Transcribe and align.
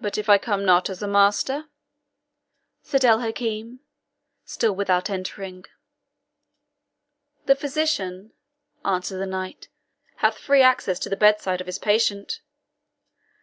"But 0.00 0.16
if 0.16 0.30
I 0.30 0.38
come 0.38 0.64
not 0.64 0.88
as 0.88 1.02
a 1.02 1.06
master?" 1.06 1.66
said 2.80 3.04
El 3.04 3.20
Hakim, 3.20 3.80
still 4.46 4.74
without 4.74 5.10
entering. 5.10 5.66
"The 7.44 7.56
physician," 7.56 8.32
answered 8.82 9.18
the 9.18 9.26
knight, 9.26 9.68
"hath 10.16 10.38
free 10.38 10.62
access 10.62 10.98
to 11.00 11.10
the 11.10 11.14
bedside 11.18 11.60
of 11.60 11.66
his 11.66 11.78
patient." 11.78 12.40